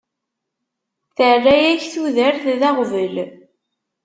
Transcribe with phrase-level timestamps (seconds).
[1.15, 3.15] Terra-yak tudert d aɣbel.